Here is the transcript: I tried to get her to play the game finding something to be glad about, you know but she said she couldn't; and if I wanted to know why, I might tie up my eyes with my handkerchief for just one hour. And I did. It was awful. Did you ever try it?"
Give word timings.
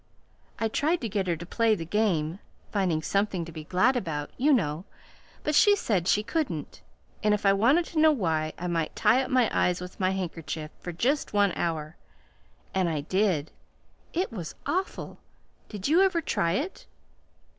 I 0.57 0.67
tried 0.67 0.99
to 1.01 1.09
get 1.09 1.27
her 1.27 1.35
to 1.35 1.45
play 1.45 1.75
the 1.75 1.85
game 1.85 2.39
finding 2.71 3.03
something 3.03 3.45
to 3.45 3.51
be 3.51 3.65
glad 3.65 3.95
about, 3.95 4.31
you 4.35 4.51
know 4.51 4.83
but 5.43 5.53
she 5.53 5.75
said 5.75 6.07
she 6.07 6.23
couldn't; 6.23 6.81
and 7.23 7.35
if 7.35 7.45
I 7.45 7.53
wanted 7.53 7.85
to 7.85 7.99
know 7.99 8.11
why, 8.11 8.51
I 8.57 8.65
might 8.65 8.95
tie 8.95 9.21
up 9.21 9.29
my 9.29 9.47
eyes 9.53 9.79
with 9.79 9.99
my 9.99 10.09
handkerchief 10.09 10.71
for 10.79 10.91
just 10.91 11.33
one 11.33 11.51
hour. 11.51 11.97
And 12.73 12.89
I 12.89 13.01
did. 13.01 13.51
It 14.11 14.31
was 14.31 14.55
awful. 14.65 15.19
Did 15.69 15.87
you 15.87 16.01
ever 16.01 16.19
try 16.19 16.53
it?" 16.53 16.87